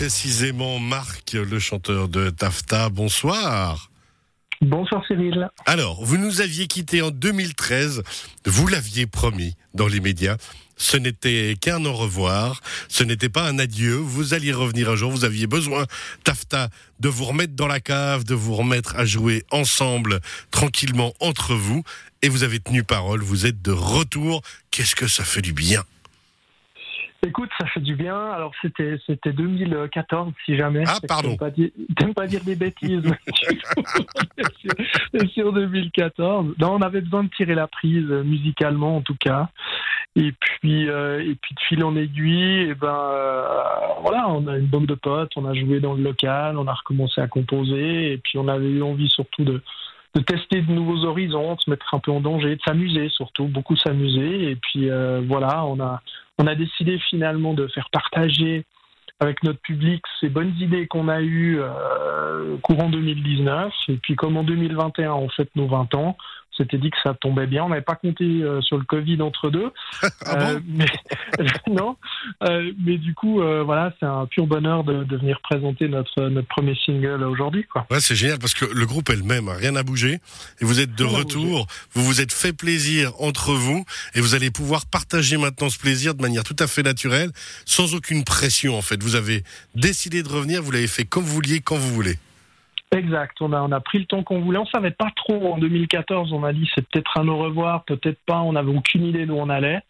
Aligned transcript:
précisément 0.00 0.78
Marc, 0.78 1.34
le 1.34 1.58
chanteur 1.58 2.08
de 2.08 2.30
Tafta. 2.30 2.88
Bonsoir. 2.88 3.90
Bonsoir 4.62 5.04
Cyril. 5.06 5.50
Alors, 5.66 6.02
vous 6.02 6.16
nous 6.16 6.40
aviez 6.40 6.68
quitté 6.68 7.02
en 7.02 7.10
2013, 7.10 8.02
vous 8.46 8.66
l'aviez 8.66 9.06
promis 9.06 9.56
dans 9.74 9.88
les 9.88 10.00
médias. 10.00 10.38
Ce 10.78 10.96
n'était 10.96 11.54
qu'un 11.60 11.84
au 11.84 11.92
revoir, 11.92 12.62
ce 12.88 13.04
n'était 13.04 13.28
pas 13.28 13.46
un 13.46 13.58
adieu, 13.58 13.96
vous 13.96 14.32
alliez 14.32 14.54
revenir 14.54 14.88
un 14.88 14.96
jour, 14.96 15.10
vous 15.10 15.26
aviez 15.26 15.46
besoin, 15.46 15.84
Tafta, 16.24 16.70
de 17.00 17.10
vous 17.10 17.26
remettre 17.26 17.52
dans 17.52 17.68
la 17.68 17.80
cave, 17.80 18.24
de 18.24 18.34
vous 18.34 18.54
remettre 18.54 18.96
à 18.96 19.04
jouer 19.04 19.44
ensemble, 19.50 20.20
tranquillement 20.50 21.12
entre 21.20 21.54
vous, 21.54 21.84
et 22.22 22.30
vous 22.30 22.42
avez 22.42 22.58
tenu 22.58 22.84
parole, 22.84 23.20
vous 23.20 23.44
êtes 23.44 23.60
de 23.60 23.72
retour, 23.72 24.40
qu'est-ce 24.70 24.96
que 24.96 25.08
ça 25.08 25.24
fait 25.24 25.42
du 25.42 25.52
bien? 25.52 25.84
Écoute, 27.26 27.50
ça 27.58 27.66
fait 27.66 27.80
du 27.80 27.96
bien. 27.96 28.16
Alors 28.16 28.52
c'était 28.62 28.98
c'était 29.06 29.32
2014 29.32 30.32
si 30.46 30.56
jamais. 30.56 30.84
Ah 30.86 30.98
pardon. 31.06 31.36
T'aimes 31.36 32.14
pas, 32.14 32.26
dire 32.26 32.42
des 32.44 32.56
bêtises. 32.56 33.02
c'est 35.12 35.26
sur 35.34 35.52
2014. 35.52 36.54
Non, 36.58 36.74
on 36.74 36.80
avait 36.80 37.02
besoin 37.02 37.24
de 37.24 37.28
tirer 37.28 37.54
la 37.54 37.66
prise 37.66 38.08
musicalement 38.08 38.96
en 38.96 39.02
tout 39.02 39.16
cas. 39.16 39.50
Et 40.16 40.32
puis 40.32 40.88
euh, 40.88 41.20
et 41.20 41.34
puis 41.34 41.54
de 41.54 41.60
fil 41.68 41.84
en 41.84 41.94
aiguille, 41.94 42.70
et 42.70 42.74
ben 42.74 42.88
euh, 42.88 43.44
voilà, 44.02 44.28
on 44.28 44.46
a 44.48 44.56
une 44.56 44.66
bande 44.66 44.86
de 44.86 44.94
potes, 44.94 45.32
on 45.36 45.44
a 45.44 45.54
joué 45.54 45.78
dans 45.78 45.92
le 45.92 46.02
local, 46.02 46.58
on 46.58 46.66
a 46.66 46.74
recommencé 46.74 47.20
à 47.20 47.28
composer 47.28 48.12
et 48.12 48.18
puis 48.18 48.38
on 48.38 48.48
avait 48.48 48.70
eu 48.70 48.82
envie 48.82 49.08
surtout 49.08 49.44
de 49.44 49.62
de 50.14 50.20
tester 50.20 50.60
de 50.62 50.72
nouveaux 50.72 51.04
horizons, 51.04 51.54
de 51.54 51.60
se 51.60 51.70
mettre 51.70 51.94
un 51.94 51.98
peu 52.00 52.10
en 52.10 52.20
danger, 52.20 52.56
de 52.56 52.62
s'amuser 52.62 53.08
surtout, 53.10 53.46
beaucoup 53.46 53.76
s'amuser. 53.76 54.50
Et 54.50 54.56
puis 54.56 54.90
euh, 54.90 55.22
voilà, 55.26 55.64
on 55.66 55.80
a, 55.80 56.00
on 56.38 56.46
a 56.46 56.54
décidé 56.54 56.98
finalement 57.10 57.54
de 57.54 57.66
faire 57.68 57.88
partager 57.90 58.64
avec 59.20 59.42
notre 59.42 59.60
public 59.60 60.02
ces 60.18 60.30
bonnes 60.30 60.54
idées 60.60 60.86
qu'on 60.86 61.08
a 61.08 61.20
eues 61.20 61.60
euh, 61.60 62.56
courant 62.62 62.88
2019. 62.88 63.72
Et 63.88 63.96
puis 63.98 64.16
comme 64.16 64.36
en 64.36 64.42
2021, 64.42 65.12
on 65.12 65.28
fête 65.28 65.54
nos 65.54 65.68
20 65.68 65.94
ans, 65.94 66.16
s'était 66.60 66.78
dit 66.78 66.90
que 66.90 66.96
ça 67.02 67.14
tombait 67.14 67.46
bien. 67.46 67.64
On 67.64 67.68
n'avait 67.68 67.80
pas 67.80 67.94
compté 67.94 68.24
euh, 68.24 68.60
sur 68.60 68.76
le 68.78 68.84
Covid 68.84 69.20
entre 69.22 69.50
deux. 69.50 69.70
Ah 70.26 70.36
bon? 70.36 70.46
Euh, 70.46 70.60
mais 70.66 70.86
non, 71.70 71.96
Euh, 72.44 72.72
mais 72.84 72.98
du 72.98 73.14
coup, 73.14 73.40
voilà, 73.64 73.92
c'est 73.98 74.06
un 74.06 74.26
pur 74.26 74.46
bonheur 74.46 74.84
de, 74.84 75.04
de 75.04 75.16
venir 75.16 75.40
présenter 75.42 75.88
notre 75.88 76.28
notre 76.28 76.48
premier 76.48 76.76
single 76.84 77.22
aujourd'hui. 77.24 77.66
Ouais, 77.90 78.00
c'est 78.00 78.14
génial 78.14 78.38
parce 78.38 78.54
que 78.54 78.64
le 78.64 78.86
groupe 78.86 79.08
elle-même, 79.10 79.48
hein, 79.48 79.54
rien 79.56 79.72
n'a 79.72 79.82
bougé. 79.82 80.20
Et 80.60 80.64
vous 80.64 80.80
êtes 80.80 80.94
de 80.94 81.04
Rien 81.04 81.18
retour. 81.18 81.66
Vous 81.92 82.04
vous 82.04 82.20
êtes 82.20 82.32
fait 82.32 82.52
plaisir 82.52 83.12
entre 83.18 83.52
vous. 83.52 83.84
Et 84.14 84.20
vous 84.20 84.34
allez 84.34 84.50
pouvoir 84.50 84.86
partager 84.86 85.36
maintenant 85.36 85.70
ce 85.70 85.78
plaisir 85.78 86.14
de 86.14 86.22
manière 86.22 86.44
tout 86.44 86.56
à 86.58 86.66
fait 86.66 86.82
naturelle, 86.82 87.30
sans 87.64 87.94
aucune 87.94 88.24
pression, 88.24 88.76
en 88.76 88.82
fait. 88.82 89.02
Vous 89.02 89.14
avez 89.16 89.42
décidé 89.74 90.22
de 90.22 90.28
revenir. 90.28 90.62
Vous 90.62 90.70
l'avez 90.70 90.86
fait 90.86 91.04
comme 91.04 91.24
vous 91.24 91.34
vouliez, 91.34 91.60
quand 91.60 91.76
vous 91.76 91.94
voulez. 91.94 92.18
Exact, 92.92 93.36
on 93.40 93.52
a, 93.52 93.60
on 93.62 93.70
a 93.70 93.80
pris 93.80 93.98
le 93.98 94.06
temps 94.06 94.24
qu'on 94.24 94.40
voulait. 94.40 94.58
On 94.58 94.66
savait 94.66 94.90
pas 94.90 95.10
trop 95.14 95.52
en 95.54 95.58
2014. 95.58 96.32
On 96.32 96.42
a 96.42 96.52
dit 96.52 96.68
c'est 96.74 96.86
peut-être 96.88 97.18
un 97.18 97.28
au 97.28 97.38
revoir, 97.38 97.84
peut-être 97.84 98.18
pas. 98.26 98.40
On 98.40 98.52
n'avait 98.54 98.74
aucune 98.74 99.04
idée 99.04 99.26
d'où 99.26 99.34
on 99.34 99.48
allait. 99.48 99.80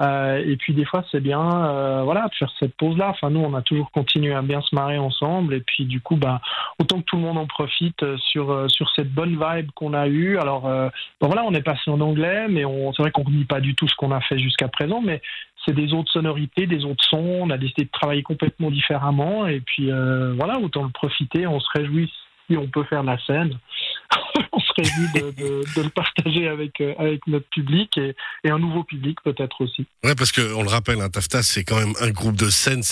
Euh, 0.00 0.40
et 0.46 0.56
puis 0.56 0.74
des 0.74 0.84
fois 0.84 1.04
c'est 1.10 1.20
bien, 1.20 1.40
euh, 1.40 2.02
voilà, 2.04 2.28
de 2.28 2.34
faire 2.36 2.52
cette 2.60 2.74
pause-là. 2.76 3.08
Enfin 3.10 3.30
nous 3.30 3.40
on 3.40 3.52
a 3.54 3.62
toujours 3.62 3.90
continué 3.90 4.32
à 4.32 4.42
bien 4.42 4.60
se 4.62 4.74
marrer 4.74 4.96
ensemble. 4.96 5.54
Et 5.54 5.60
puis 5.60 5.84
du 5.84 6.00
coup 6.00 6.16
bah 6.16 6.40
autant 6.78 7.00
que 7.00 7.04
tout 7.04 7.16
le 7.16 7.22
monde 7.22 7.36
en 7.36 7.46
profite 7.46 8.02
euh, 8.02 8.16
sur 8.16 8.50
euh, 8.50 8.68
sur 8.68 8.88
cette 8.94 9.12
bonne 9.12 9.38
vibe 9.38 9.70
qu'on 9.74 9.92
a 9.92 10.06
eue. 10.06 10.38
Alors 10.38 10.66
euh, 10.68 10.88
bon, 11.20 11.26
voilà, 11.26 11.44
on 11.44 11.52
est 11.52 11.62
passé 11.62 11.90
en 11.90 12.00
anglais, 12.00 12.46
mais 12.48 12.64
on, 12.64 12.92
c'est 12.92 13.02
vrai 13.02 13.10
qu'on 13.10 13.24
ne 13.28 13.36
nie 13.36 13.44
pas 13.44 13.60
du 13.60 13.74
tout 13.74 13.88
ce 13.88 13.94
qu'on 13.96 14.12
a 14.12 14.20
fait 14.20 14.38
jusqu'à 14.38 14.68
présent, 14.68 15.02
mais 15.02 15.20
c'est 15.66 15.74
des 15.74 15.92
autres 15.92 16.10
sonorités, 16.12 16.66
des 16.66 16.84
autres 16.84 17.04
sons. 17.04 17.40
On 17.42 17.50
a 17.50 17.58
décidé 17.58 17.84
de 17.84 17.90
travailler 17.90 18.22
complètement 18.22 18.70
différemment. 18.70 19.46
Et 19.46 19.60
puis 19.60 19.90
euh, 19.90 20.32
voilà, 20.34 20.58
autant 20.58 20.84
le 20.84 20.90
profiter. 20.90 21.46
On 21.46 21.60
se 21.60 21.68
réjouit 21.74 22.10
on 22.56 22.68
peut 22.68 22.84
faire 22.84 23.02
la 23.02 23.18
scène. 23.24 23.58
on 24.52 24.60
se 24.60 24.72
réjouit 24.76 25.08
de, 25.12 25.82
le 25.82 25.88
partager 25.90 26.48
avec, 26.48 26.80
euh, 26.80 27.16
notre 27.26 27.48
public 27.50 27.98
et, 27.98 28.14
un 28.44 28.58
nouveau 28.58 28.84
public 28.84 29.18
peut-être 29.22 29.60
aussi. 29.60 29.86
Ouais, 30.02 30.14
parce 30.14 30.32
que 30.32 30.54
on 30.54 30.62
le 30.62 30.68
rappelle, 30.68 31.00
hein, 31.00 31.10
Tafta, 31.10 31.42
c'est 31.42 31.64
quand 31.64 31.78
même 31.78 31.92
un 32.00 32.10
groupe 32.10 32.36
de 32.36 32.48
scène. 32.48 32.82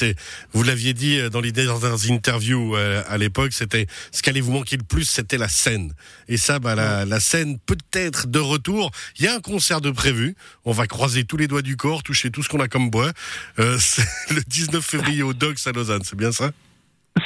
Vous 0.52 0.62
l'aviez 0.62 0.92
dit 0.92 1.18
euh, 1.18 1.30
dans 1.30 1.40
les 1.40 1.52
dernières 1.52 2.10
interviews 2.10 2.76
euh, 2.76 3.02
à 3.08 3.16
l'époque, 3.16 3.52
c'était 3.52 3.86
ce 4.12 4.22
qu'allait 4.22 4.40
vous 4.40 4.52
manquer 4.52 4.76
le 4.76 4.84
plus, 4.84 5.04
c'était 5.04 5.38
la 5.38 5.48
scène. 5.48 5.92
Et 6.28 6.36
ça, 6.36 6.58
bah, 6.58 6.74
la, 6.74 7.04
la 7.04 7.20
scène 7.20 7.58
peut-être 7.58 8.26
de 8.26 8.38
retour. 8.38 8.90
Il 9.18 9.24
y 9.24 9.28
a 9.28 9.34
un 9.34 9.40
concert 9.40 9.80
de 9.80 9.90
prévu. 9.90 10.36
On 10.64 10.72
va 10.72 10.86
croiser 10.86 11.24
tous 11.24 11.36
les 11.36 11.46
doigts 11.46 11.62
du 11.62 11.76
corps, 11.76 12.02
toucher 12.02 12.30
tout 12.30 12.42
ce 12.42 12.48
qu'on 12.48 12.60
a 12.60 12.68
comme 12.68 12.90
bois. 12.90 13.12
C'est 13.78 14.34
le 14.34 14.42
19 14.46 14.84
février 14.84 15.22
au 15.22 15.32
Docs 15.32 15.66
à 15.66 15.72
Lausanne. 15.72 16.02
C'est 16.04 16.16
bien 16.16 16.32
ça? 16.32 16.50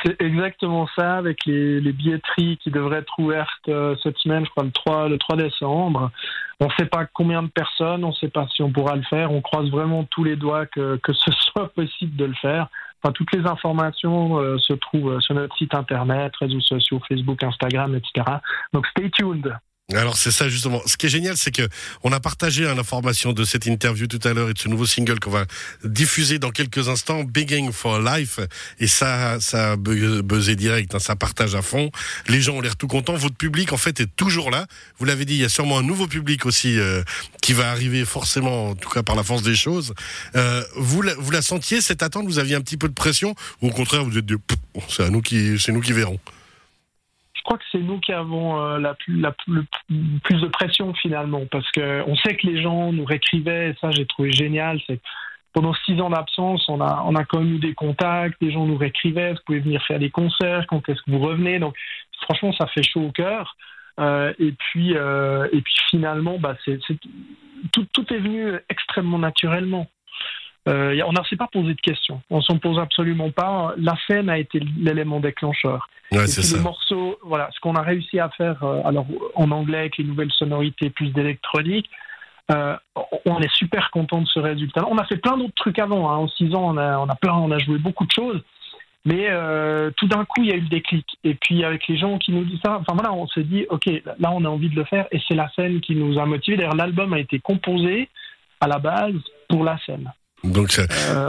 C'est 0.04 0.20
exactement 0.22 0.88
ça, 0.96 1.16
avec 1.16 1.44
les, 1.46 1.80
billetteries 1.92 2.58
qui 2.58 2.70
devraient 2.70 2.98
être 2.98 3.18
ouvertes 3.18 3.68
euh, 3.68 3.96
cette 4.02 4.16
semaine, 4.18 4.44
je 4.44 4.50
crois 4.50 4.62
le 4.62 4.70
3, 4.70 5.08
le 5.08 5.18
3 5.18 5.36
décembre. 5.36 6.10
On 6.60 6.66
ne 6.66 6.70
sait 6.78 6.86
pas 6.86 7.06
combien 7.06 7.42
de 7.42 7.48
personnes, 7.48 8.04
on 8.04 8.10
ne 8.10 8.14
sait 8.14 8.28
pas 8.28 8.46
si 8.54 8.62
on 8.62 8.70
pourra 8.70 8.94
le 8.94 9.02
faire. 9.02 9.32
On 9.32 9.40
croise 9.40 9.68
vraiment 9.70 10.04
tous 10.04 10.22
les 10.22 10.36
doigts 10.36 10.66
que, 10.66 10.96
que 11.02 11.12
ce 11.12 11.30
soit 11.52 11.72
possible 11.72 12.16
de 12.16 12.26
le 12.26 12.34
faire. 12.34 12.68
Enfin, 13.02 13.12
toutes 13.12 13.32
les 13.32 13.46
informations 13.46 14.38
euh, 14.38 14.58
se 14.58 14.74
trouvent 14.74 15.20
sur 15.20 15.34
notre 15.34 15.56
site 15.56 15.74
internet, 15.74 16.32
réseaux 16.36 16.60
sociaux, 16.60 17.00
Facebook, 17.08 17.42
Instagram, 17.42 17.94
etc. 17.96 18.36
Donc 18.72 18.86
stay 18.88 19.10
tuned. 19.10 19.56
Alors 19.92 20.16
c'est 20.16 20.30
ça 20.30 20.48
justement. 20.48 20.80
Ce 20.86 20.96
qui 20.96 21.06
est 21.06 21.10
génial, 21.10 21.36
c'est 21.36 21.50
que 21.50 21.68
on 22.04 22.12
a 22.12 22.20
partagé 22.20 22.66
hein, 22.66 22.74
l'information 22.76 23.32
de 23.32 23.44
cette 23.44 23.66
interview 23.66 24.06
tout 24.06 24.20
à 24.22 24.32
l'heure 24.32 24.48
et 24.48 24.54
de 24.54 24.58
ce 24.58 24.68
nouveau 24.68 24.86
single 24.86 25.18
qu'on 25.18 25.30
va 25.30 25.46
diffuser 25.84 26.38
dans 26.38 26.50
quelques 26.50 26.88
instants, 26.88 27.24
Begging 27.24 27.72
for 27.72 28.00
Life. 28.00 28.38
Et 28.78 28.86
ça, 28.86 29.40
ça 29.40 29.72
a 29.72 29.76
bu- 29.76 30.22
buzzé 30.22 30.54
direct, 30.54 30.94
hein, 30.94 31.00
ça 31.00 31.16
partage 31.16 31.56
à 31.56 31.62
fond. 31.62 31.90
Les 32.28 32.40
gens 32.40 32.54
ont 32.54 32.60
l'air 32.60 32.76
tout 32.76 32.86
contents. 32.86 33.14
Votre 33.16 33.34
public, 33.34 33.72
en 33.72 33.76
fait, 33.78 33.98
est 34.00 34.14
toujours 34.14 34.52
là. 34.52 34.66
Vous 34.98 35.06
l'avez 35.06 35.24
dit, 35.24 35.34
il 35.34 35.40
y 35.40 35.44
a 35.44 35.48
sûrement 35.48 35.78
un 35.78 35.82
nouveau 35.82 36.06
public 36.06 36.46
aussi 36.46 36.78
euh, 36.78 37.02
qui 37.42 37.52
va 37.52 37.70
arriver 37.70 38.04
forcément, 38.04 38.70
en 38.70 38.74
tout 38.76 38.90
cas 38.90 39.02
par 39.02 39.16
la 39.16 39.24
force 39.24 39.42
des 39.42 39.56
choses. 39.56 39.94
Euh, 40.36 40.62
vous, 40.76 41.02
la, 41.02 41.14
vous 41.14 41.32
la 41.32 41.42
sentiez 41.42 41.80
cette 41.80 42.02
attente? 42.04 42.26
Vous 42.26 42.38
aviez 42.38 42.54
un 42.54 42.60
petit 42.60 42.76
peu 42.76 42.88
de 42.88 42.94
pression? 42.94 43.34
Ou 43.60 43.68
au 43.68 43.72
contraire 43.72 44.04
vous 44.04 44.16
êtes 44.16 44.26
dit, 44.26 44.34
c'est 44.88 45.02
à 45.02 45.10
nous 45.10 45.20
qui, 45.20 45.58
c'est 45.58 45.72
nous 45.72 45.80
qui 45.80 45.92
verrons. 45.92 46.20
Crois 47.50 47.58
que 47.58 47.64
c'est 47.72 47.78
nous 47.78 47.98
qui 47.98 48.12
avons 48.12 48.60
euh, 48.62 48.78
la, 48.78 48.94
plus, 48.94 49.20
le 49.48 49.64
plus 50.22 50.40
de 50.40 50.46
pression 50.46 50.94
finalement, 50.94 51.46
parce 51.50 51.68
que 51.72 52.00
on 52.06 52.14
sait 52.14 52.36
que 52.36 52.46
les 52.46 52.62
gens 52.62 52.92
nous 52.92 53.04
réécrivaient, 53.04 53.70
et 53.70 53.74
ça 53.80 53.90
j'ai 53.90 54.06
trouvé 54.06 54.30
génial. 54.30 54.80
C'est 54.86 55.00
pendant 55.52 55.74
six 55.84 56.00
ans 56.00 56.10
d'absence, 56.10 56.68
on 56.68 56.80
a, 56.80 57.02
on 57.06 57.16
a 57.16 57.24
quand 57.24 57.40
même 57.40 57.54
eu 57.54 57.58
des 57.58 57.74
contacts, 57.74 58.36
les 58.40 58.52
gens 58.52 58.66
nous 58.66 58.76
réécrivaient, 58.76 59.32
vous 59.32 59.40
pouvez 59.44 59.58
venir 59.58 59.82
faire 59.82 59.98
des 59.98 60.10
concerts, 60.10 60.64
quand 60.68 60.88
est-ce 60.88 61.02
que 61.02 61.10
vous 61.10 61.18
revenez. 61.18 61.58
Donc 61.58 61.74
franchement, 62.22 62.52
ça 62.52 62.68
fait 62.68 62.84
chaud 62.84 63.06
au 63.06 63.10
cœur. 63.10 63.56
Euh, 63.98 64.32
et 64.38 64.52
puis, 64.52 64.94
euh, 64.94 65.48
et 65.52 65.60
puis 65.60 65.74
finalement, 65.88 66.38
bah, 66.38 66.56
c'est- 66.64 66.78
tout, 67.72 67.84
tout 67.92 68.14
est 68.14 68.18
venu 68.18 68.52
extrêmement 68.68 69.18
naturellement. 69.18 69.88
Euh, 70.68 71.00
on 71.06 71.12
ne 71.12 71.24
s'est 71.28 71.36
pas 71.36 71.48
posé 71.50 71.74
de 71.74 71.80
questions. 71.80 72.20
On 72.30 72.42
s'en 72.42 72.58
pose 72.58 72.78
absolument 72.78 73.30
pas. 73.30 73.74
La 73.78 73.94
scène 74.06 74.28
a 74.28 74.38
été 74.38 74.60
l'élément 74.78 75.20
déclencheur. 75.20 75.88
Ouais, 76.12 76.26
c'est 76.26 76.42
ça. 76.42 76.56
les 76.56 76.62
morceaux, 76.62 77.18
voilà, 77.22 77.48
ce 77.52 77.60
qu'on 77.60 77.74
a 77.74 77.82
réussi 77.82 78.18
à 78.18 78.28
faire, 78.30 78.62
euh, 78.64 78.82
alors 78.84 79.06
en 79.36 79.50
anglais 79.52 79.78
avec 79.78 79.96
les 79.96 80.04
nouvelles 80.04 80.32
sonorités 80.32 80.90
plus 80.90 81.10
d'électronique, 81.10 81.88
euh, 82.50 82.76
on 83.26 83.38
est 83.38 83.54
super 83.54 83.90
content 83.90 84.20
de 84.20 84.26
ce 84.26 84.40
résultat. 84.40 84.84
On 84.90 84.98
a 84.98 85.04
fait 85.04 85.18
plein 85.18 85.36
d'autres 85.36 85.54
trucs 85.54 85.78
avant. 85.78 86.10
Hein. 86.10 86.16
En 86.16 86.28
six 86.28 86.52
ans, 86.54 86.74
on 86.74 86.76
a, 86.76 86.98
on 86.98 87.08
a 87.08 87.14
plein, 87.14 87.34
on 87.34 87.50
a 87.52 87.58
joué 87.58 87.78
beaucoup 87.78 88.06
de 88.06 88.12
choses. 88.12 88.42
Mais 89.04 89.28
euh, 89.30 89.90
tout 89.96 90.08
d'un 90.08 90.24
coup, 90.24 90.42
il 90.42 90.50
y 90.50 90.52
a 90.52 90.56
eu 90.56 90.60
le 90.60 90.68
déclic. 90.68 91.06
Et 91.24 91.34
puis 91.34 91.64
avec 91.64 91.86
les 91.88 91.96
gens 91.96 92.18
qui 92.18 92.32
nous 92.32 92.44
disent 92.44 92.60
ça, 92.64 92.78
enfin 92.80 92.92
voilà, 92.94 93.12
on 93.12 93.26
s'est 93.28 93.44
dit, 93.44 93.66
ok, 93.70 93.86
là, 94.18 94.30
on 94.32 94.44
a 94.44 94.48
envie 94.48 94.68
de 94.68 94.76
le 94.76 94.84
faire. 94.84 95.06
Et 95.12 95.20
c'est 95.26 95.34
la 95.34 95.48
scène 95.50 95.80
qui 95.80 95.94
nous 95.94 96.18
a 96.18 96.26
motivés. 96.26 96.56
D'ailleurs, 96.56 96.76
l'album 96.76 97.12
a 97.14 97.18
été 97.18 97.38
composé 97.38 98.08
à 98.60 98.66
la 98.66 98.78
base 98.78 99.14
pour 99.48 99.64
la 99.64 99.78
scène. 99.86 100.12
Donc 100.44 100.72
ça- 100.72 100.82
Euh, 101.08 101.28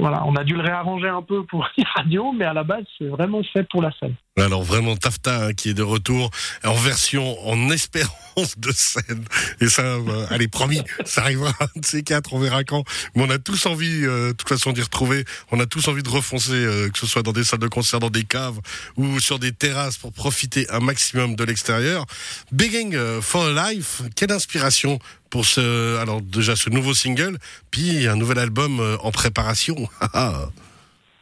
voilà, 0.00 0.24
on 0.26 0.34
a 0.36 0.44
dû 0.44 0.54
le 0.54 0.62
réarranger 0.62 1.08
un 1.08 1.22
peu 1.22 1.44
pour 1.44 1.66
les 1.76 1.84
radios, 1.96 2.32
mais 2.32 2.44
à 2.44 2.52
la 2.54 2.64
base, 2.64 2.84
c'est 2.98 3.06
vraiment 3.08 3.42
fait 3.52 3.66
pour 3.68 3.82
la 3.82 3.90
scène. 3.98 4.14
Alors 4.38 4.62
vraiment 4.62 4.94
Tafta 4.96 5.46
hein, 5.46 5.52
qui 5.52 5.68
est 5.70 5.74
de 5.74 5.82
retour 5.82 6.30
en 6.64 6.74
version 6.74 7.36
en 7.48 7.70
espérance 7.70 8.56
de 8.56 8.70
scène. 8.70 9.24
Et 9.60 9.66
ça 9.68 9.82
euh, 9.82 10.26
allez 10.30 10.46
promis 10.46 10.80
ça 11.04 11.22
arrivera 11.22 11.52
un 11.60 11.80
de 11.80 11.84
ces 11.84 12.04
quatre 12.04 12.32
on 12.34 12.38
verra 12.38 12.62
quand. 12.62 12.84
Mais 13.16 13.24
on 13.24 13.30
a 13.30 13.38
tous 13.38 13.66
envie 13.66 14.04
euh, 14.04 14.28
de 14.28 14.32
toute 14.34 14.48
façon 14.48 14.70
d'y 14.72 14.80
retrouver. 14.82 15.24
On 15.50 15.58
a 15.58 15.66
tous 15.66 15.88
envie 15.88 16.04
de 16.04 16.08
refoncer 16.08 16.52
que 16.92 16.98
ce 16.98 17.06
soit 17.06 17.22
dans 17.24 17.32
des 17.32 17.42
salles 17.42 17.58
de 17.58 17.66
concert 17.66 17.98
dans 17.98 18.10
des 18.10 18.22
caves 18.24 18.60
ou 18.96 19.18
sur 19.18 19.40
des 19.40 19.50
terrasses 19.52 19.98
pour 19.98 20.12
profiter 20.12 20.70
un 20.70 20.78
maximum 20.80 21.34
de 21.34 21.42
l'extérieur. 21.42 22.06
Begging 22.52 22.96
for 23.20 23.48
Life 23.50 24.02
quelle 24.14 24.30
inspiration 24.30 25.00
pour 25.30 25.44
ce 25.44 25.98
alors 26.00 26.20
déjà 26.22 26.56
ce 26.56 26.70
nouveau 26.70 26.94
single 26.94 27.38
puis 27.70 28.06
un 28.06 28.16
nouvel 28.16 28.38
album 28.38 28.80
euh, 28.80 28.96
en 29.02 29.10
préparation 29.10 29.76
Ah, 30.14 30.46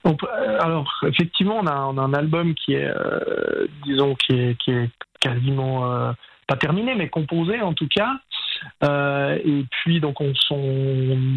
peut- 0.04 0.26
euh, 0.38 0.60
alors, 0.60 0.88
effectivement, 1.04 1.58
on 1.60 1.66
a, 1.66 1.74
on 1.86 1.98
a 1.98 2.02
un 2.02 2.14
album 2.14 2.54
qui 2.54 2.74
est, 2.74 2.86
euh, 2.86 3.66
disons, 3.84 4.14
qui 4.14 4.34
est, 4.34 4.56
qui 4.62 4.70
est 4.70 4.88
quasiment 5.20 6.12
pas 6.46 6.54
terminé, 6.56 6.94
mais 6.94 7.08
composé 7.08 7.60
en 7.60 7.72
tout 7.74 7.88
cas. 7.88 8.12
Et 9.44 9.64
puis, 9.70 9.98
donc, 10.00 10.20
on, 10.20 10.32
on, 10.52 11.36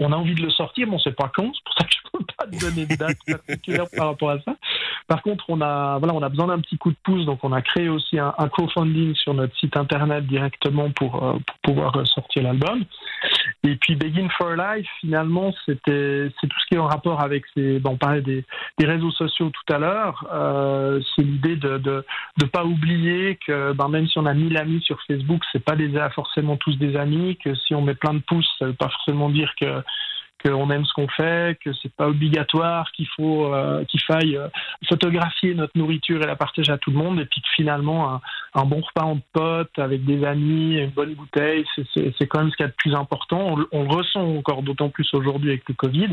on 0.00 0.12
a 0.12 0.16
envie 0.16 0.34
de 0.34 0.42
le 0.42 0.50
sortir, 0.50 0.88
mais 0.88 0.94
on 0.94 0.96
ne 0.96 1.00
sait 1.02 1.12
pas 1.12 1.30
quand. 1.32 1.48
C'est 1.54 1.64
pour 1.64 1.74
ça 1.78 1.84
que 1.84 1.90
je 1.92 2.10
peux 2.12 2.24
pas 2.36 2.46
donner 2.46 2.86
de 2.86 2.96
date 2.96 3.18
particulière 3.24 3.86
par 3.96 4.08
rapport 4.08 4.30
à 4.30 4.40
ça. 4.40 4.56
Par 5.08 5.22
contre, 5.22 5.46
on 5.48 5.60
a, 5.62 5.98
voilà, 5.98 6.14
on 6.14 6.22
a 6.22 6.28
besoin 6.28 6.48
d'un 6.48 6.60
petit 6.60 6.76
coup 6.76 6.90
de 6.90 6.96
pouce, 7.02 7.24
donc 7.24 7.40
on 7.42 7.52
a 7.52 7.62
créé 7.62 7.88
aussi 7.88 8.18
un, 8.18 8.34
un 8.36 8.48
crowdfunding 8.48 9.14
sur 9.14 9.32
notre 9.32 9.56
site 9.56 9.76
internet 9.76 10.26
directement 10.26 10.90
pour, 10.90 11.24
euh, 11.24 11.38
pour 11.46 11.58
pouvoir 11.62 12.06
sortir 12.06 12.42
l'album. 12.42 12.84
Et 13.64 13.76
puis 13.76 13.96
Begin 13.96 14.28
for 14.36 14.50
Life, 14.50 14.86
finalement, 15.00 15.52
c'était 15.64 16.30
c'est 16.40 16.46
tout 16.46 16.60
ce 16.60 16.66
qui 16.66 16.74
est 16.74 16.78
en 16.78 16.86
rapport 16.86 17.20
avec 17.20 17.44
ces. 17.54 17.80
Bon, 17.80 17.92
on 17.92 17.96
parlait 17.96 18.20
des, 18.20 18.44
des 18.78 18.86
réseaux 18.86 19.10
sociaux 19.10 19.50
tout 19.50 19.72
à 19.72 19.78
l'heure. 19.78 20.26
Euh, 20.30 21.00
c'est 21.16 21.22
l'idée 21.22 21.56
de, 21.56 21.78
de 21.78 22.04
de 22.36 22.44
pas 22.44 22.64
oublier 22.64 23.38
que 23.46 23.72
ben, 23.72 23.88
même 23.88 24.06
si 24.06 24.18
on 24.18 24.26
a 24.26 24.34
1000 24.34 24.56
amis 24.58 24.82
sur 24.82 25.00
Facebook, 25.06 25.42
c'est 25.52 25.64
pas 25.64 25.74
des 25.74 25.88
forcément 26.14 26.56
tous 26.56 26.76
des 26.78 26.96
amis. 26.96 27.36
Que 27.42 27.54
si 27.54 27.74
on 27.74 27.82
met 27.82 27.94
plein 27.94 28.14
de 28.14 28.20
pouces, 28.20 28.48
ça 28.58 28.66
veut 28.66 28.74
pas 28.74 28.88
forcément 28.88 29.30
dire 29.30 29.52
que 29.60 29.82
qu'on 30.42 30.70
aime 30.70 30.84
ce 30.84 30.92
qu'on 30.92 31.08
fait, 31.08 31.58
que 31.62 31.72
c'est 31.72 31.92
pas 31.94 32.08
obligatoire, 32.08 32.90
qu'il 32.92 33.08
faut 33.16 33.52
euh, 33.52 33.84
qu'il 33.84 34.00
faille 34.02 34.36
euh, 34.36 34.48
photographier 34.88 35.54
notre 35.54 35.76
nourriture 35.76 36.22
et 36.22 36.26
la 36.26 36.36
partager 36.36 36.72
à 36.72 36.78
tout 36.78 36.90
le 36.90 36.98
monde, 36.98 37.20
et 37.20 37.24
puis 37.24 37.40
que 37.40 37.48
finalement 37.56 38.14
un, 38.14 38.20
un 38.58 38.64
bon 38.64 38.80
repas 38.80 39.04
en 39.04 39.20
pote 39.32 39.78
avec 39.78 40.04
des 40.04 40.24
amis, 40.24 40.78
une 40.78 40.90
bonne 40.90 41.14
bouteille, 41.14 41.64
c'est 41.94 42.26
quand 42.26 42.40
même 42.40 42.50
ce 42.50 42.56
qu'il 42.56 42.64
y 42.64 42.68
a 42.68 42.70
de 42.70 42.76
plus 42.76 42.94
important. 42.94 43.56
On, 43.72 43.82
le 43.82 43.88
ressent 43.88 44.20
encore 44.20 44.62
d'autant 44.62 44.88
plus 44.88 45.08
aujourd'hui 45.12 45.50
avec 45.50 45.62
le 45.68 45.74
Covid. 45.74 46.08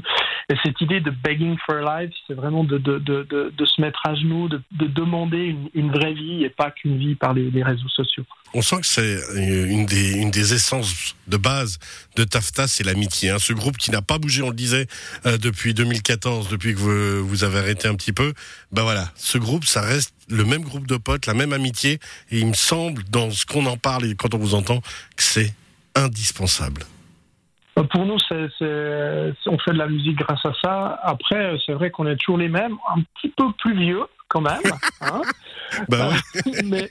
Et 0.49 0.55
cette 0.63 0.79
idée 0.81 0.99
de 0.99 1.09
begging 1.09 1.57
for 1.65 1.77
life, 1.77 2.11
c'est 2.27 2.35
vraiment 2.35 2.63
de, 2.63 2.77
de, 2.77 2.99
de, 2.99 3.65
se 3.65 3.81
mettre 3.81 3.99
à 4.05 4.15
genoux, 4.15 4.47
de, 4.47 4.61
demander 4.87 5.55
une, 5.73 5.91
vraie 5.91 6.13
vie 6.13 6.43
et 6.43 6.49
pas 6.49 6.71
qu'une 6.71 6.97
vie 6.97 7.15
par 7.15 7.33
les, 7.33 7.63
réseaux 7.63 7.89
sociaux. 7.89 8.23
On 8.53 8.61
sent 8.61 8.81
que 8.81 8.85
c'est 8.85 9.17
une 9.35 9.85
des, 9.85 10.13
une 10.13 10.31
des 10.31 10.53
essences 10.53 11.15
de 11.27 11.37
base 11.37 11.79
de 12.15 12.23
Tafta, 12.23 12.67
c'est 12.67 12.83
l'amitié. 12.83 13.31
Hein. 13.31 13.39
Ce 13.39 13.53
groupe 13.53 13.77
qui 13.77 13.91
n'a 13.91 14.01
pas 14.01 14.17
bougé, 14.17 14.43
on 14.43 14.49
le 14.49 14.55
disait, 14.55 14.87
euh, 15.25 15.37
depuis 15.37 15.73
2014, 15.73 16.49
depuis 16.49 16.73
que 16.73 16.79
vous, 16.79 17.27
vous, 17.27 17.43
avez 17.43 17.59
arrêté 17.59 17.87
un 17.87 17.95
petit 17.95 18.13
peu. 18.13 18.33
Ben 18.71 18.83
voilà, 18.83 19.11
ce 19.15 19.37
groupe, 19.37 19.65
ça 19.65 19.81
reste 19.81 20.14
le 20.29 20.45
même 20.45 20.61
groupe 20.61 20.87
de 20.87 20.97
potes, 20.97 21.25
la 21.25 21.33
même 21.33 21.53
amitié. 21.53 21.99
Et 22.31 22.39
il 22.39 22.47
me 22.47 22.53
semble, 22.53 23.03
dans 23.05 23.31
ce 23.31 23.45
qu'on 23.45 23.65
en 23.65 23.77
parle 23.77 24.05
et 24.05 24.15
quand 24.15 24.33
on 24.33 24.37
vous 24.37 24.55
entend, 24.55 24.79
que 24.79 25.23
c'est 25.23 25.53
indispensable. 25.95 26.81
Euh, 27.77 27.83
pour 27.83 28.05
nous, 28.05 28.15
on 28.15 29.57
fait 29.59 29.71
de 29.71 29.77
la 29.77 29.87
musique 29.87 30.17
grâce 30.17 30.45
à 30.45 30.53
ça. 30.63 30.99
Après, 31.03 31.57
c'est 31.65 31.73
vrai 31.73 31.91
qu'on 31.91 32.07
est 32.07 32.15
toujours 32.17 32.37
les 32.37 32.49
mêmes, 32.49 32.77
un 32.95 33.01
petit 33.15 33.29
peu 33.29 33.51
plus 33.59 33.77
vieux 33.77 34.03
quand 34.27 34.41
même. 34.41 34.61
Hein 35.01 35.21
bah 35.89 36.09
mais 36.65 36.89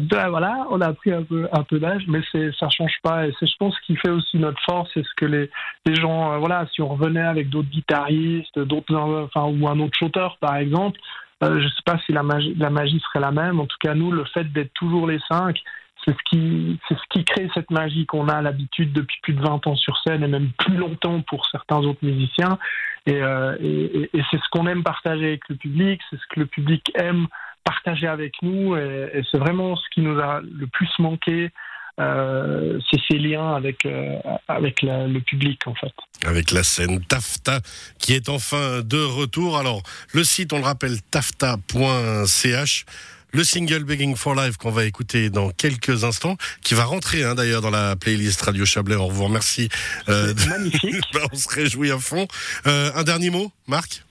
ben, 0.00 0.28
voilà, 0.28 0.66
on 0.70 0.80
a 0.80 0.92
pris 0.92 1.12
un 1.12 1.22
peu, 1.22 1.48
un 1.52 1.62
peu 1.62 1.78
d'âge, 1.78 2.04
mais 2.08 2.20
ça 2.58 2.68
change 2.70 2.94
pas. 3.02 3.26
Et 3.26 3.34
c'est, 3.38 3.46
je 3.46 3.56
pense, 3.58 3.74
ce 3.74 3.86
qui 3.86 3.96
fait 3.96 4.10
aussi 4.10 4.38
notre 4.38 4.60
force, 4.62 4.90
c'est 4.94 5.04
ce 5.04 5.14
que 5.16 5.24
les, 5.24 5.50
les 5.86 5.94
gens, 5.94 6.32
euh, 6.32 6.38
voilà, 6.38 6.66
si 6.74 6.82
on 6.82 6.88
revenait 6.88 7.20
avec 7.20 7.48
d'autres 7.48 7.70
guitaristes, 7.70 8.58
d'autres, 8.58 8.94
enfin, 8.96 9.44
ou 9.44 9.68
un 9.68 9.78
autre 9.80 9.96
chanteur, 9.98 10.36
par 10.38 10.56
exemple, 10.56 10.98
euh, 11.42 11.60
je 11.60 11.68
sais 11.68 11.82
pas 11.84 11.98
si 12.04 12.12
la 12.12 12.22
magie, 12.22 12.54
la 12.56 12.70
magie 12.70 13.00
serait 13.00 13.20
la 13.20 13.30
même. 13.30 13.60
En 13.60 13.66
tout 13.66 13.76
cas, 13.80 13.94
nous, 13.94 14.10
le 14.10 14.24
fait 14.24 14.44
d'être 14.52 14.72
toujours 14.74 15.06
les 15.06 15.20
cinq, 15.30 15.62
c'est 16.04 16.12
ce 16.12 16.22
qui 16.30 16.78
c'est 16.88 16.96
ce 16.96 17.04
qui 17.10 17.24
crée 17.24 17.48
cette 17.54 17.70
magie 17.70 18.06
qu'on 18.06 18.28
a 18.28 18.40
l'habitude 18.40 18.92
depuis 18.92 19.18
plus 19.22 19.34
de 19.34 19.42
20 19.42 19.66
ans 19.66 19.76
sur 19.76 19.96
scène 20.06 20.22
et 20.22 20.28
même 20.28 20.50
plus 20.58 20.76
longtemps 20.76 21.20
pour 21.22 21.46
certains 21.46 21.78
autres 21.78 22.04
musiciens 22.04 22.58
et, 23.06 23.20
euh, 23.20 23.56
et, 23.60 24.08
et 24.12 24.22
c'est 24.30 24.38
ce 24.38 24.48
qu'on 24.52 24.66
aime 24.68 24.84
partager 24.84 25.26
avec 25.26 25.48
le 25.48 25.56
public 25.56 26.00
c'est 26.08 26.16
ce 26.16 26.26
que 26.30 26.40
le 26.40 26.46
public 26.46 26.90
aime 26.94 27.26
partager 27.64 28.06
avec 28.06 28.34
nous 28.42 28.76
et 28.76 29.22
c'est 29.30 29.38
vraiment 29.38 29.74
ce 29.76 29.88
qui 29.92 30.00
nous 30.00 30.18
a 30.20 30.40
le 30.40 30.66
plus 30.68 30.90
manqué 31.00 31.50
euh, 31.98 32.78
c'est 32.90 33.00
ces 33.08 33.18
liens 33.18 33.54
avec 33.54 33.84
euh, 33.86 34.16
avec 34.46 34.82
la, 34.82 35.06
le 35.06 35.20
public 35.20 35.66
en 35.66 35.74
fait. 35.74 35.92
Avec 36.24 36.50
la 36.50 36.62
scène 36.62 37.00
Tafta 37.04 37.60
qui 37.98 38.14
est 38.14 38.28
enfin 38.28 38.82
de 38.82 39.02
retour. 39.02 39.58
Alors 39.58 39.82
le 40.12 40.24
site 40.24 40.52
on 40.52 40.58
le 40.58 40.64
rappelle 40.64 41.00
tafta.ch 41.10 42.84
le 43.32 43.44
single 43.44 43.84
Begging 43.84 44.16
for 44.16 44.34
Life 44.34 44.56
qu'on 44.56 44.70
va 44.70 44.84
écouter 44.84 45.30
dans 45.30 45.50
quelques 45.50 46.04
instants, 46.04 46.36
qui 46.62 46.74
va 46.74 46.84
rentrer 46.84 47.24
hein, 47.24 47.34
d'ailleurs 47.34 47.60
dans 47.60 47.70
la 47.70 47.96
playlist 47.96 48.40
Radio 48.40 48.64
Chablais. 48.64 48.96
On 48.96 49.08
vous 49.08 49.24
remercie. 49.24 49.68
Euh, 50.08 50.34
magnifique. 50.48 50.96
Bah, 51.12 51.20
on 51.32 51.36
se 51.36 51.48
réjouit 51.48 51.90
à 51.90 51.98
fond. 51.98 52.26
Euh, 52.66 52.90
un 52.94 53.02
dernier 53.02 53.30
mot, 53.30 53.52
Marc? 53.66 54.02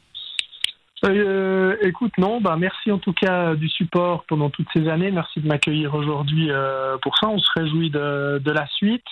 Euh, 1.06 1.76
écoute, 1.82 2.14
non, 2.18 2.42
bah 2.42 2.56
merci 2.58 2.92
en 2.92 2.98
tout 2.98 3.14
cas 3.14 3.56
du 3.56 3.70
support 3.70 4.24
pendant 4.28 4.50
toutes 4.50 4.68
ces 4.74 4.88
années. 4.88 5.12
Merci 5.12 5.40
de 5.40 5.48
m'accueillir 5.48 5.94
aujourd'hui 5.94 6.50
euh, 6.50 6.98
pour 7.02 7.18
ça. 7.18 7.28
On 7.30 7.38
se 7.38 7.50
réjouit 7.56 7.92
de, 7.92 8.42
de 8.44 8.52
la 8.52 8.68
suite. 8.68 9.06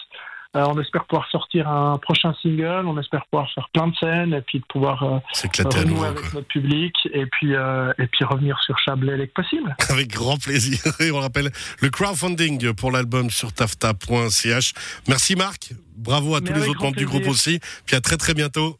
Euh, 0.55 0.63
on 0.67 0.79
espère 0.79 1.03
pouvoir 1.03 1.29
sortir 1.29 1.67
un 1.67 1.97
prochain 1.97 2.33
single, 2.41 2.83
on 2.85 2.97
espère 2.97 3.25
pouvoir 3.29 3.51
faire 3.53 3.67
plein 3.73 3.87
de 3.89 3.95
scènes 3.97 4.33
et 4.33 4.41
puis 4.41 4.59
de 4.59 4.65
pouvoir 4.65 4.99
renouer 4.99 6.07
avec 6.07 6.33
notre 6.33 6.47
public 6.47 6.95
et 7.11 7.25
puis 7.25 7.51
et 7.51 8.07
puis 8.07 8.23
revenir 8.23 8.57
sur 8.61 8.79
Chablais 8.79 9.17
dès 9.17 9.27
que 9.27 9.33
possible. 9.33 9.75
Avec 9.89 10.07
grand 10.07 10.37
plaisir. 10.41 10.79
Et 11.01 11.11
on 11.11 11.19
rappelle 11.19 11.49
le 11.81 11.89
crowdfunding 11.89 12.73
pour 12.73 12.91
l'album 12.91 13.29
sur 13.29 13.51
tafta.ch. 13.51 14.73
Merci 15.09 15.35
Marc, 15.35 15.73
bravo 15.97 16.35
à 16.35 16.41
tous 16.41 16.53
les 16.53 16.69
autres 16.69 16.81
membres 16.81 16.95
du 16.95 17.05
groupe 17.05 17.27
aussi. 17.27 17.59
Puis 17.85 17.97
à 17.97 18.01
très 18.01 18.15
très 18.15 18.33
bientôt. 18.33 18.77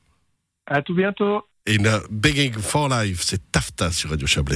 À 0.68 0.81
tout 0.81 0.96
bientôt. 0.96 1.44
Et 1.68 1.80
Begging 2.12 2.54
for 2.54 2.90
Life, 2.90 3.24
c'est 3.26 3.52
Tafta 3.52 3.92
sur 3.92 4.12
Radio 4.12 4.28
Chablais. 4.28 4.54